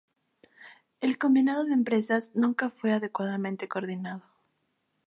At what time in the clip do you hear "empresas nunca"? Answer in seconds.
1.73-2.71